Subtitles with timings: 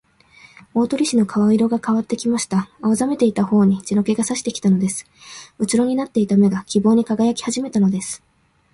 [0.73, 2.71] 大鳥氏の顔色がかわってきました。
[2.81, 5.05] 青ざめていたほおに血の気がさしてきたのです。
[5.59, 8.23] うつろになっていた目が、希望にかがやきはじめたのです。